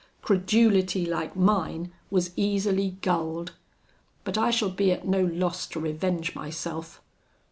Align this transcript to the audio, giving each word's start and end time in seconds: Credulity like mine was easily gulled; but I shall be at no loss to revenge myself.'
Credulity 0.23 1.05
like 1.05 1.35
mine 1.35 1.91
was 2.09 2.31
easily 2.35 2.97
gulled; 3.03 3.51
but 4.23 4.35
I 4.35 4.49
shall 4.49 4.71
be 4.71 4.91
at 4.91 5.07
no 5.07 5.23
loss 5.23 5.67
to 5.67 5.79
revenge 5.79 6.33
myself.' 6.33 7.03